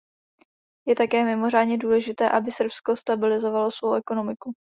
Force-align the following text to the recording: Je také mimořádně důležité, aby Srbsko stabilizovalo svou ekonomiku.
Je 0.87 0.95
také 0.95 1.23
mimořádně 1.25 1.77
důležité, 1.77 2.29
aby 2.29 2.51
Srbsko 2.51 2.95
stabilizovalo 2.95 3.71
svou 3.71 3.93
ekonomiku. 3.93 4.53